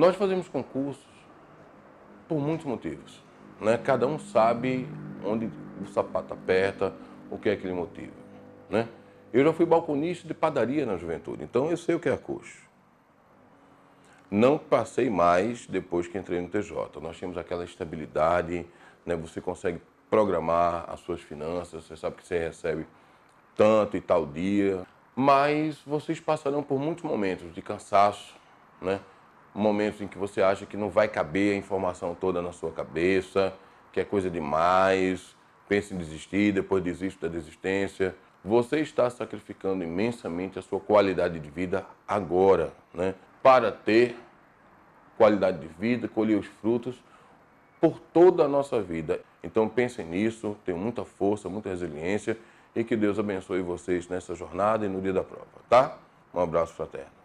[0.00, 1.04] Nós fazemos concursos
[2.26, 3.22] por muitos motivos.
[3.60, 3.76] Né?
[3.76, 4.88] Cada um sabe
[5.22, 6.94] onde o sapato aperta,
[7.30, 8.14] o que é que lhe motiva.
[8.70, 8.88] Né?
[9.30, 12.62] Eu já fui balconista de padaria na juventude, então eu sei o que é coxo.
[14.30, 16.98] Não passei mais depois que entrei no TJ.
[16.98, 18.64] Nós tínhamos aquela estabilidade,
[19.04, 19.14] né?
[19.14, 22.86] você consegue programar as suas finanças, você sabe que você recebe
[23.54, 24.82] tanto e tal dia,
[25.14, 28.34] mas vocês passarão por muitos momentos de cansaço,
[28.80, 28.98] né?
[29.54, 33.52] Momentos em que você acha que não vai caber a informação toda na sua cabeça,
[33.92, 35.36] que é coisa demais,
[35.68, 38.14] pensa em desistir, depois desiste da desistência.
[38.44, 43.14] Você está sacrificando imensamente a sua qualidade de vida agora, né?
[43.42, 44.16] para ter
[45.16, 47.02] qualidade de vida, colher os frutos
[47.80, 49.20] por toda a nossa vida.
[49.42, 52.38] Então pensem nisso, tenham muita força, muita resiliência
[52.74, 55.98] e que Deus abençoe vocês nessa jornada e no dia da prova, tá?
[56.32, 57.19] Um abraço fraterno.